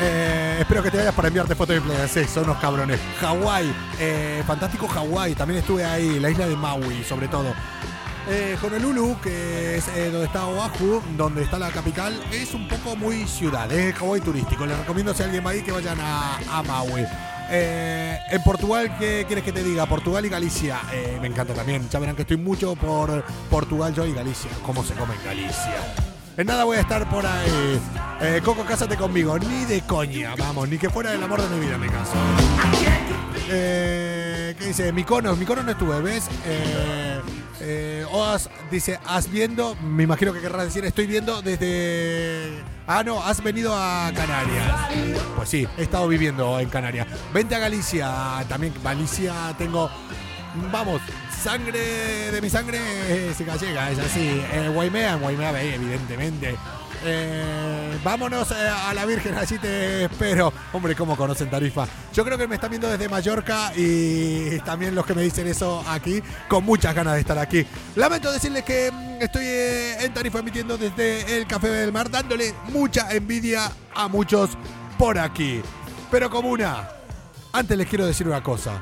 [0.00, 2.10] Eh, espero que te vayas para enviarte fotos de playas.
[2.10, 2.98] Sí, son unos cabrones.
[3.20, 5.36] Hawái, eh, fantástico Hawái.
[5.36, 7.54] También estuve ahí, la isla de Maui, sobre todo.
[8.28, 12.96] Eh, Honolulu, que es eh, donde está Oahu, donde está la capital, es un poco
[12.96, 14.66] muy ciudad, es Hawái turístico.
[14.66, 17.06] Les recomiendo si alguien va ahí que vayan a Maui.
[17.48, 19.86] Eh, en Portugal, ¿qué quieres que te diga?
[19.86, 21.88] Portugal y Galicia, eh, me encanta también.
[21.88, 24.50] Ya verán que estoy mucho por Portugal, yo y Galicia.
[24.64, 25.76] ¿Cómo se come en Galicia?
[26.36, 27.80] En nada voy a estar por ahí.
[28.20, 29.38] Eh, Coco, cásate conmigo.
[29.38, 32.12] Ni de coña, vamos, ni que fuera el amor de mi vida me caso.
[33.48, 34.15] Eh,
[34.54, 34.92] ¿Qué dice?
[34.92, 36.28] Miconos, Miconos no estuve, ¿ves?
[36.46, 37.20] Eh,
[37.60, 42.62] eh, Oas dice, has viendo, me imagino que querrás decir, estoy viendo desde...
[42.86, 44.72] Ah, no, has venido a Canarias.
[45.34, 47.08] Pues sí, he estado viviendo en Canarias.
[47.34, 49.90] Vente a Galicia, también Galicia tengo...
[50.72, 51.02] Vamos,
[51.42, 52.78] sangre de mi sangre
[53.28, 54.42] es gallega, es así.
[54.52, 56.56] Eh, Guaimea, en Guaimea, ve, evidentemente.
[57.04, 60.52] Eh, vámonos eh, a la Virgen, así te espero.
[60.72, 61.86] Hombre, ¿cómo conocen Tarifa?
[62.12, 65.84] Yo creo que me están viendo desde Mallorca y también los que me dicen eso
[65.88, 67.66] aquí, con muchas ganas de estar aquí.
[67.94, 72.54] Lamento decirles que mm, estoy eh, en Tarifa emitiendo desde el Café del Mar, dándole
[72.72, 74.50] mucha envidia a muchos
[74.98, 75.60] por aquí.
[76.10, 76.88] Pero como una,
[77.52, 78.80] antes les quiero decir una cosa.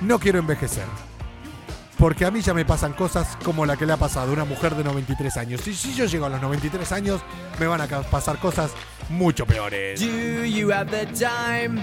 [0.00, 1.03] No quiero envejecer.
[1.98, 4.44] Porque a mí ya me pasan cosas como la que le ha pasado a una
[4.44, 5.66] mujer de 93 años.
[5.66, 7.20] Y si yo llego a los 93 años,
[7.58, 8.72] me van a pasar cosas
[9.08, 10.00] mucho peores.
[10.00, 11.82] Do you have the time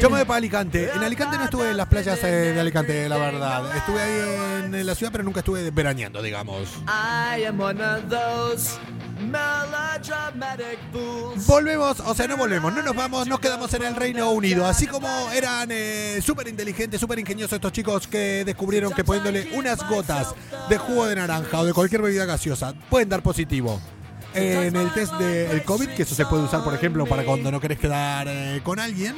[0.00, 0.90] Yo me voy para Alicante.
[0.94, 3.76] En Alicante no estuve en las playas eh, de Alicante, la verdad.
[3.76, 6.68] Estuve ahí en, la ciudad, pero nunca estuve veraneando, digamos.
[6.86, 8.78] I am one of those
[9.20, 11.46] melodramatic fools.
[11.46, 14.66] Volvemos, o sea, no volvemos, no nos vamos, nos quedamos en el Reino Unido.
[14.66, 19.86] Así como eran eh, súper inteligentes, súper ingeniosos estos chicos que descubrieron que poniéndole unas
[19.88, 20.34] gotas
[20.68, 23.80] de jugo de naranja o de cualquier bebida gaseosa pueden dar positivo.
[24.34, 27.60] En el test del COVID, que eso se puede usar, por ejemplo, para cuando no
[27.60, 29.14] querés quedar eh, con alguien.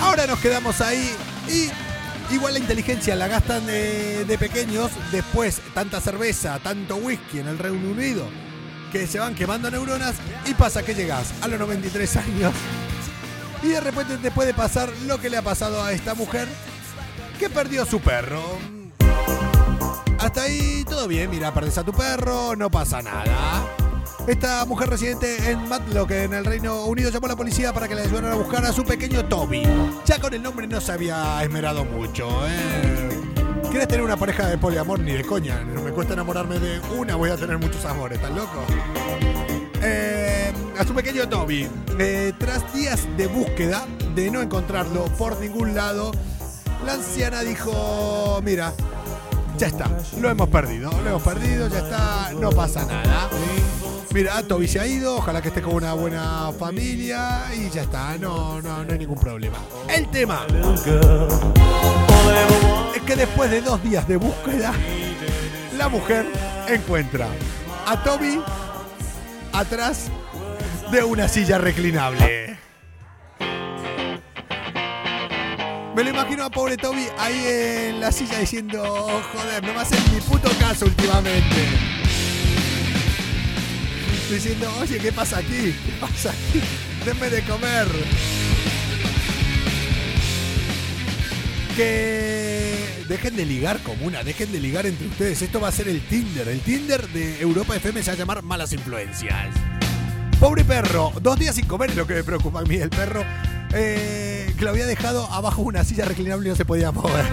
[0.00, 1.10] Ahora nos quedamos ahí
[1.48, 7.48] y igual la inteligencia la gastan de, de pequeños, después tanta cerveza, tanto whisky en
[7.48, 8.26] el Reino Unido,
[8.92, 10.14] que se van quemando neuronas
[10.46, 12.52] y pasa que llegas a los 93 años
[13.64, 16.46] y de repente te puede pasar lo que le ha pasado a esta mujer
[17.38, 18.73] que perdió su perro.
[20.24, 23.68] Hasta ahí todo bien, mira, perdés a tu perro, no pasa nada.
[24.26, 27.94] Esta mujer residente en Matlock, en el Reino Unido, llamó a la policía para que
[27.94, 29.64] le ayudaran a buscar a su pequeño Toby.
[30.06, 33.10] Ya con el nombre no se había esmerado mucho, ¿eh?
[33.70, 34.98] ¿Quieres tener una pareja de poliamor?
[35.00, 35.62] Ni de coña.
[35.62, 38.64] No me cuesta enamorarme de una, voy a tener muchos amores, ¿estás loco?
[39.82, 41.68] Eh, a su pequeño Toby.
[41.98, 43.84] Eh, tras días de búsqueda,
[44.14, 46.12] de no encontrarlo por ningún lado,
[46.86, 48.72] la anciana dijo, mira,
[49.56, 49.90] ya está,
[50.20, 53.30] lo hemos perdido, lo hemos perdido, ya está, no pasa nada.
[54.12, 58.16] Mira, Toby se ha ido, ojalá que esté con una buena familia y ya está,
[58.18, 59.58] no, no, no hay ningún problema.
[59.88, 60.46] El tema
[62.94, 64.72] es que después de dos días de búsqueda,
[65.76, 66.26] la mujer
[66.68, 67.26] encuentra
[67.86, 68.40] a Toby
[69.52, 70.10] atrás
[70.90, 72.63] de una silla reclinable.
[75.94, 79.80] Me lo imagino a pobre Toby ahí en la silla diciendo, "Oh, joder, no me
[79.80, 81.94] hacen ni puto caso últimamente.
[84.28, 85.74] Diciendo, oye, ¿qué pasa aquí?
[85.86, 86.60] ¿Qué pasa aquí?
[87.04, 87.86] Denme de comer.
[91.76, 95.42] Que dejen de ligar comuna, dejen de ligar entre ustedes.
[95.42, 96.48] Esto va a ser el Tinder.
[96.48, 99.54] El Tinder de Europa FM se va a llamar Malas Influencias.
[100.40, 102.76] Pobre perro, dos días sin comer es lo que me preocupa a mí.
[102.76, 103.24] El perro
[103.74, 107.24] eh, que lo había dejado abajo de una silla reclinable y no se podía mover.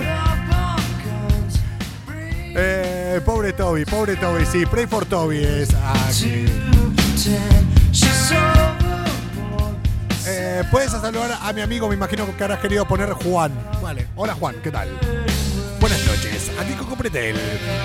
[2.54, 6.46] Eh, pobre Toby, pobre Toby, sí, pray for Toby es aquí.
[10.26, 13.52] Eh, Puedes saludar a mi amigo, me imagino que habrás querido poner Juan.
[13.82, 14.90] Vale, hola Juan, ¿qué tal?
[15.80, 17.36] Buenas noches, aquí Coco Pretel,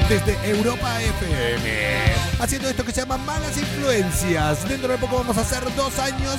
[0.09, 4.69] desde Europa FM, haciendo esto que se llama Malas Influencias.
[4.69, 6.37] Dentro de poco vamos a hacer dos años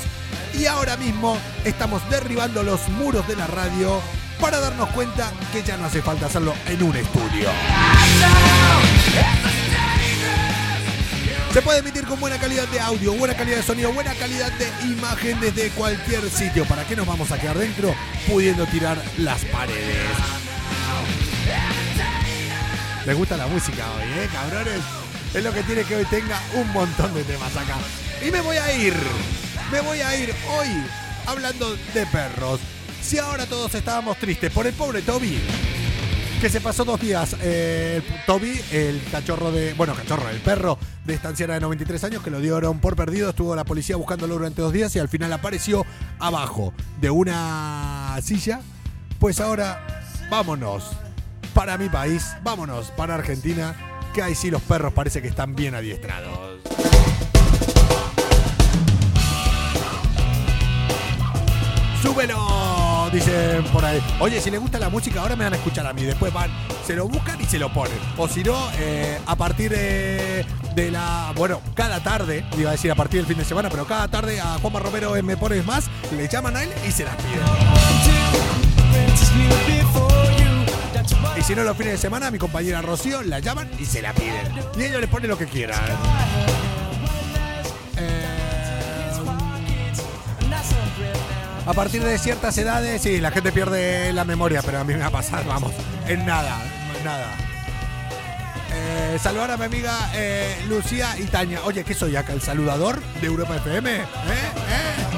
[0.57, 4.01] y ahora mismo estamos derribando los muros de la radio
[4.41, 7.49] para darnos cuenta que ya no hace falta hacerlo en un estudio.
[11.53, 14.67] Se puede emitir con buena calidad de audio, buena calidad de sonido, buena calidad de
[14.91, 16.65] imagen desde cualquier sitio.
[16.65, 17.95] ¿Para qué nos vamos a quedar dentro
[18.27, 20.07] pudiendo tirar las paredes?
[23.05, 24.81] ¿Les gusta la música hoy, eh, cabrones?
[25.33, 27.77] Es lo que tiene que hoy tenga un montón de temas acá.
[28.25, 28.95] Y me voy a ir,
[29.71, 30.67] me voy a ir hoy
[31.25, 32.59] hablando de perros.
[33.01, 35.39] Si ahora todos estábamos tristes por el pobre Toby,
[36.41, 37.35] que se pasó dos días.
[37.41, 39.73] Eh, Toby, el cachorro de.
[39.73, 43.29] Bueno, cachorro, el perro de esta anciana de 93 años que lo dieron por perdido.
[43.29, 45.85] Estuvo la policía buscándolo durante dos días y al final apareció
[46.19, 48.61] abajo de una silla.
[49.19, 50.91] Pues ahora, vámonos
[51.53, 53.75] para mi país, vámonos para Argentina,
[54.13, 56.96] que ahí sí los perros parece que están bien adiestrados.
[62.07, 63.09] ¡Súbelo!
[63.11, 64.01] Dicen por ahí.
[64.21, 66.03] Oye, si les gusta la música, ahora me van a escuchar a mí.
[66.03, 66.49] Después van,
[66.85, 67.97] se lo buscan y se lo ponen.
[68.15, 71.33] O si no, eh, a partir de, de la.
[71.35, 74.39] Bueno, cada tarde, iba a decir a partir del fin de semana, pero cada tarde
[74.39, 77.41] a Juanma Romero en Me Pones Más, le llaman a él y se las piden.
[81.37, 84.13] Y si no, los fines de semana, mi compañera Rocío la llaman y se la
[84.13, 84.47] piden.
[84.77, 85.81] Y ellos les ponen lo que quieran.
[91.67, 94.99] A partir de ciertas edades, sí, la gente pierde la memoria, pero a mí me
[94.99, 95.73] va a pasar, vamos,
[96.07, 96.61] en nada,
[96.97, 97.35] en nada.
[98.73, 101.59] Eh, saludar a mi amiga eh, Lucía y Tania.
[101.65, 102.33] Oye, ¿qué soy acá?
[102.33, 103.95] ¿El saludador de Europa FM?
[103.95, 104.01] ¿Eh?
[104.01, 105.17] ¿Eh?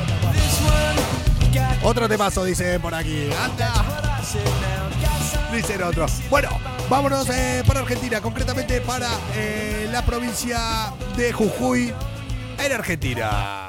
[1.84, 3.30] Otro temazo, dice por aquí.
[3.32, 3.72] Anda.
[5.54, 6.06] Dice el otro.
[6.30, 6.50] Bueno,
[6.90, 11.94] vámonos eh, para Argentina, concretamente para eh, la provincia de Jujuy,
[12.60, 13.68] en Argentina.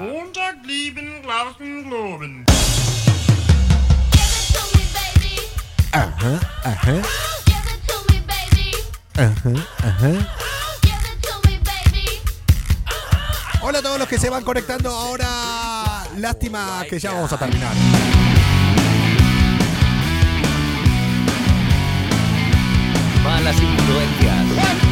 [5.92, 6.92] Ajá, ajá.
[9.16, 9.50] Ajá,
[9.84, 10.10] ajá.
[13.60, 16.04] Hola a todos los que se van conectando ahora.
[16.16, 17.74] Lástima que ya vamos a terminar.
[23.24, 24.89] Malas influencias.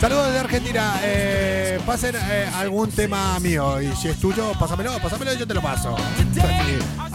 [0.00, 1.00] Saludos desde Argentina.
[1.02, 3.80] Eh, pasen eh, algún tema mío.
[3.80, 5.96] Y si es tuyo, pásamelo, pásamelo y yo te lo paso.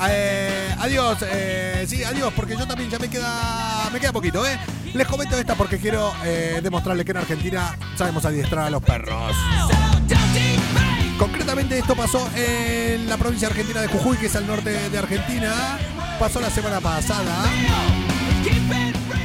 [0.10, 1.18] Eh, adiós.
[1.22, 3.88] eh, sí, adiós, porque yo también ya me queda.
[3.94, 4.58] Me queda poquito, ¿eh?
[4.94, 6.12] Les comento esta porque quiero
[6.62, 9.36] demostrarles que en Argentina sabemos adiestrar a los perros.
[11.18, 15.78] Concretamente esto pasó en la provincia argentina de Jujuy, que es al norte de Argentina.
[16.20, 17.46] Pasó la semana pasada.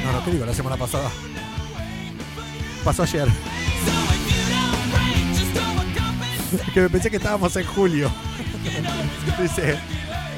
[0.05, 0.45] No, no, ¿qué digo?
[0.45, 1.11] La semana pasada.
[2.87, 3.27] Pasó ayer.
[6.73, 8.09] que me pensé que estábamos en julio.
[9.43, 9.77] Dice,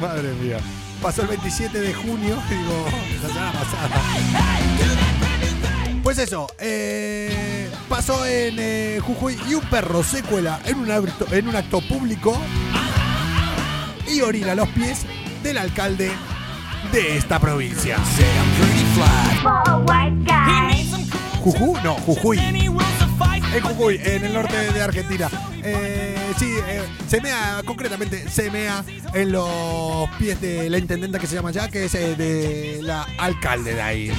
[0.00, 0.56] madre mía.
[1.02, 2.86] Pasó el 27 de junio, digo,
[3.22, 4.00] la semana pasada.
[6.02, 11.26] Pues eso, eh, pasó en eh, Jujuy y un perro se cuela en un, acto,
[11.30, 12.34] en un acto público
[14.10, 15.04] y orina a los pies
[15.42, 16.10] del alcalde
[16.92, 17.98] de esta provincia.
[21.40, 22.38] Jujuy, no, Jujuy.
[22.38, 25.30] En Jujuy, en el norte de Argentina.
[25.62, 31.26] Eh, sí, eh, se mea, concretamente, se mea en los pies de la intendenta que
[31.26, 34.12] se llama ya, que es eh, de la alcalde de ahí.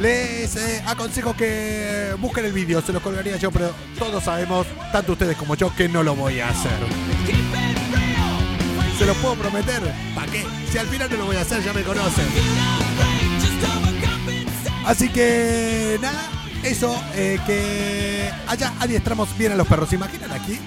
[0.00, 5.12] Les eh, aconsejo que busquen el vídeo, se los colgaría yo, pero todos sabemos, tanto
[5.12, 6.72] ustedes como yo, que no lo voy a hacer.
[8.98, 9.82] Se los puedo prometer,
[10.14, 10.44] ¿para qué?
[10.70, 12.81] Si al final no lo voy a hacer, ya me conocen.
[14.84, 16.28] Así que nada,
[16.64, 19.88] eso, eh, que allá adiestramos bien a los perros.
[19.88, 20.58] ¿Se imaginan aquí,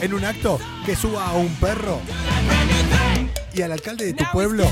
[0.00, 2.00] en un acto, que suba a un perro
[3.52, 4.68] y al alcalde de tu pueblo,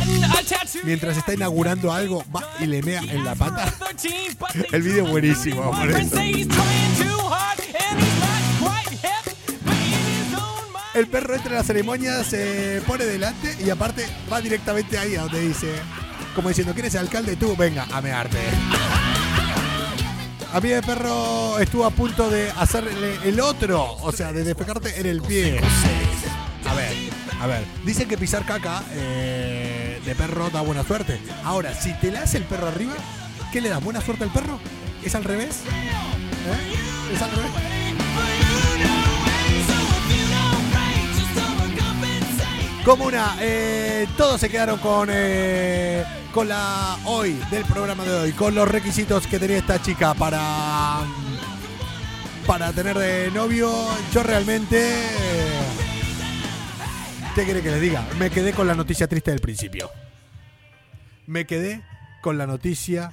[0.85, 3.73] mientras está inaugurando algo, va y le mea en la pata?
[4.73, 6.17] El video es buenísimo, por eso.
[10.95, 15.23] El perro entra en la ceremonia, se pone delante y aparte va directamente ahí a
[15.23, 15.73] donde dice,
[16.35, 17.37] como diciendo, ¿quién es alcalde?
[17.37, 18.39] Tú, venga, a mearte.
[20.53, 25.01] A mí el perro estuvo a punto de hacerle el otro, o sea, de despegarte
[25.01, 25.61] en el pie.
[26.67, 26.93] A ver,
[27.41, 31.21] a ver, dicen que pisar caca eh, de perro da buena suerte.
[31.45, 32.95] Ahora, si te la hace el perro arriba,
[33.53, 33.79] ¿qué le da?
[33.79, 34.59] ¿Buena suerte al perro?
[35.03, 35.61] ¿Es al revés?
[35.67, 37.15] ¿Eh?
[37.15, 37.51] ¿Es al revés?
[42.85, 46.05] Comuna, eh, todos se quedaron con, eh,
[46.35, 51.05] con la hoy, del programa de hoy, con los requisitos que tenía esta chica para,
[52.45, 53.73] para tener de novio.
[54.13, 54.93] Yo realmente,
[57.37, 58.05] ¿qué quiere que les diga?
[58.19, 59.93] Me quedé con la noticia triste del principio.
[61.27, 61.83] Me quedé
[62.21, 63.13] con la noticia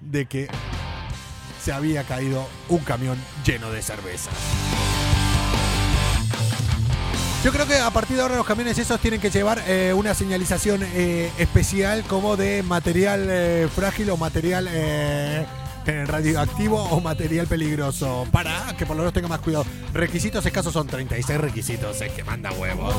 [0.00, 0.48] de que
[1.60, 4.34] se había caído un camión lleno de cervezas.
[7.44, 10.14] Yo creo que a partir de ahora los camiones esos tienen que llevar eh, una
[10.14, 14.68] señalización eh, especial como de material eh, frágil o material
[15.84, 19.66] radioactivo o material peligroso para que por lo menos tenga más cuidado.
[19.92, 22.94] Requisitos escasos son 36 requisitos, es que manda huevos.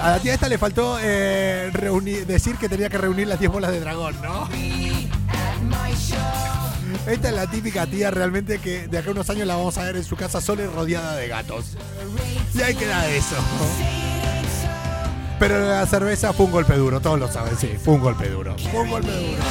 [0.00, 1.72] A la tía esta le faltó eh,
[2.26, 4.48] decir que tenía que reunir las 10 bolas de dragón, ¿no?
[7.06, 9.84] Esta es la típica tía realmente que de acá a unos años la vamos a
[9.84, 11.76] ver en su casa sola y rodeada de gatos.
[12.54, 13.36] Y ahí queda eso.
[15.38, 18.56] Pero la cerveza fue un golpe duro, todos lo saben, sí, fue un golpe duro.
[18.70, 19.42] Fue un golpe duro.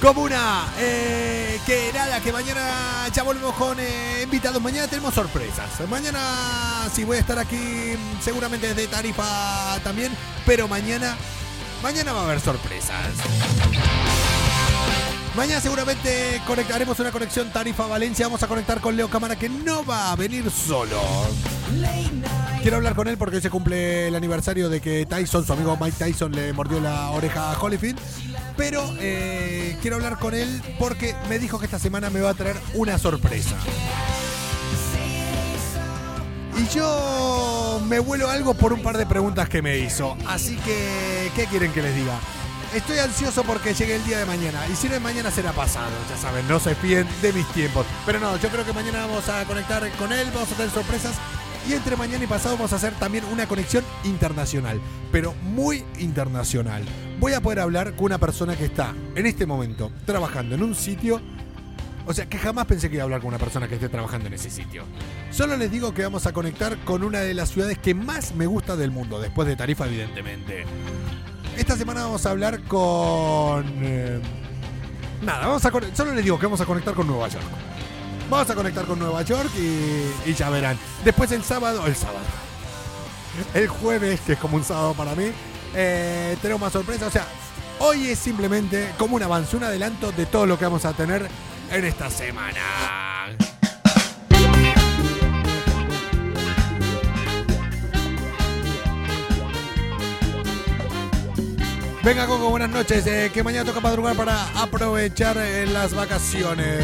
[0.00, 4.62] Comuna, eh, que nada, que mañana ya volvemos con eh, invitados.
[4.62, 5.68] Mañana tenemos sorpresas.
[5.90, 10.12] Mañana sí voy a estar aquí, seguramente desde Tarifa también,
[10.46, 11.16] pero mañana,
[11.82, 13.14] mañana va a haber sorpresas.
[15.36, 18.26] Mañana seguramente conectaremos una conexión Tarifa Valencia.
[18.26, 21.00] Vamos a conectar con Leo Cámara que no va a venir solo.
[22.60, 25.78] Quiero hablar con él porque hoy se cumple el aniversario de que Tyson, su amigo
[25.80, 28.00] Mike Tyson, le mordió la oreja a Holyfield.
[28.56, 32.34] Pero eh, quiero hablar con él porque me dijo que esta semana me va a
[32.34, 33.56] traer una sorpresa.
[36.58, 40.16] Y yo me vuelo algo por un par de preguntas que me hizo.
[40.26, 42.18] Así que, ¿qué quieren que les diga?
[42.74, 44.66] Estoy ansioso porque llegue el día de mañana.
[44.70, 47.86] Y si no es mañana será pasado, ya saben, no se fíen de mis tiempos.
[48.04, 51.14] Pero no, yo creo que mañana vamos a conectar con él, vamos a tener sorpresas.
[51.68, 54.80] Y entre mañana y pasado vamos a hacer también una conexión internacional,
[55.12, 56.82] pero muy internacional.
[57.20, 60.74] Voy a poder hablar con una persona que está en este momento trabajando en un
[60.74, 61.20] sitio.
[62.08, 64.28] O sea, que jamás pensé que iba a hablar con una persona que esté trabajando
[64.28, 64.84] en ese sitio.
[65.30, 68.46] Solo les digo que vamos a conectar con una de las ciudades que más me
[68.46, 70.64] gusta del mundo, después de Tarifa, evidentemente.
[71.58, 73.62] Esta semana vamos a hablar con.
[73.82, 74.22] Eh,
[75.20, 77.44] nada, vamos a solo les digo que vamos a conectar con Nueva York.
[78.30, 80.78] Vamos a conectar con Nueva York y, ya verán.
[81.04, 82.24] Después el sábado, el sábado.
[83.52, 85.26] El jueves, que es como un sábado para mí,
[85.74, 87.08] eh, tenemos más sorpresas.
[87.08, 87.26] O sea,
[87.80, 91.28] hoy es simplemente como un avance, un adelanto de todo lo que vamos a tener
[91.70, 92.60] en esta semana.
[102.02, 103.06] Venga, Coco, buenas noches.
[103.06, 106.82] Eh, que mañana toca madrugar para aprovechar eh, las vacaciones.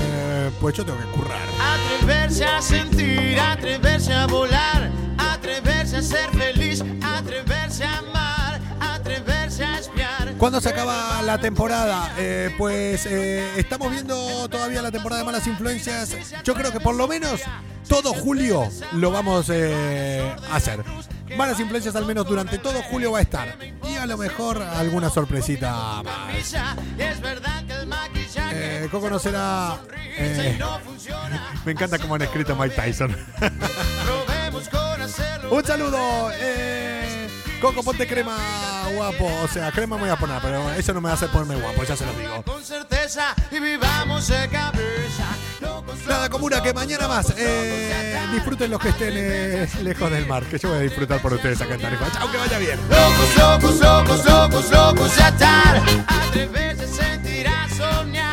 [0.61, 1.41] Pues yo tengo que currar.
[1.61, 8.14] Atreverse a sentir, atreverse a volar, atreverse a ser feliz, atreverse a amar.
[10.39, 12.13] ¿Cuándo se acaba la temporada?
[12.19, 16.15] Eh, pues estamos viendo todavía la temporada de malas influencias.
[16.43, 17.41] Yo creo que por lo menos
[17.89, 20.85] todo julio lo vamos a hacer.
[21.37, 23.57] Malas influencias al menos durante todo julio va a estar.
[23.89, 26.55] Y a lo mejor alguna sorpresita más.
[28.53, 29.79] Eh, Coco no será.
[30.17, 30.59] Eh,
[31.65, 33.11] me encanta cómo han escrito Mike Tyson.
[35.51, 36.31] Un saludo.
[37.65, 38.37] Eh, Coco, ponte crema
[38.95, 39.27] guapo.
[39.43, 41.97] O sea, crema me voy a poner, pero eso no me hacer ponerme guapo, ya
[41.97, 42.43] se lo digo.
[42.43, 45.25] Con certeza y vivamos de cabeza.
[46.07, 47.33] Nada, comuna, que mañana más.
[47.39, 51.33] Eh, disfruten los que estén eh, lejos del mar, que yo voy a disfrutar por
[51.33, 52.11] ustedes acá en Tarifa.
[52.13, 52.79] Chao, que vaya bien.
[52.91, 55.83] Locos, locos, locos, locos, locos, ya estar.
[56.07, 58.24] Atreverse, sentir, a soñar.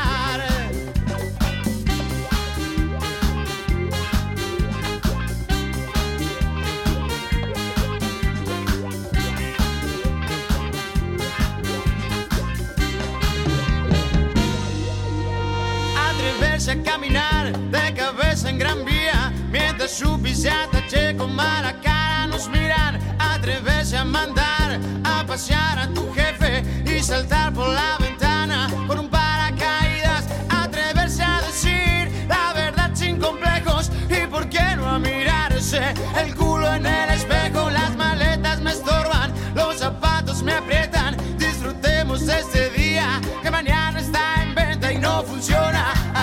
[16.70, 19.34] A caminar de cabeza en gran vía.
[19.49, 25.88] Mientras su pisata che con mala cara nos miran Atreverse a mandar a pasear a
[25.88, 32.91] tu jefe Y saltar por la ventana con un paracaídas Atreverse a decir la verdad
[32.93, 35.82] sin complejos Y por qué no a mirarse
[36.24, 37.11] el culo en el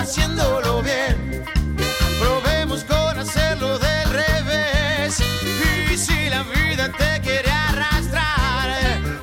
[0.09, 1.45] haciéndolo bien.
[2.19, 5.19] Probemos con hacerlo del revés.
[5.91, 8.69] Y si la vida te quiere arrastrar,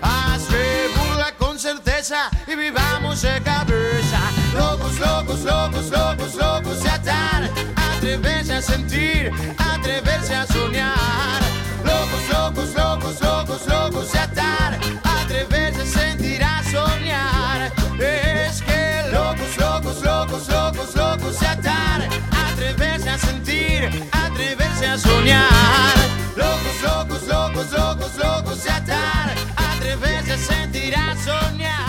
[0.01, 4.21] hazle burla con certeza y vivamos de cabeza.
[4.55, 7.51] Locos, locos, locos, locos, locos de atar.
[7.97, 11.43] Atreverse a sentir, atreverse a soñar.
[11.85, 14.79] Locos, locos, locos, locos, locos de atar.
[15.03, 17.73] Atreverse a sentir, a soñar.
[17.99, 20.66] Es que locos, locos, locos, locos,
[23.19, 25.95] sentir, atreverse a soñar.
[26.37, 31.86] Locos, locos, locos, locos, locos de atar, atreverse a sentir, a soñar.